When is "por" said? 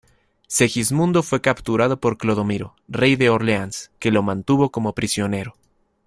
1.99-2.17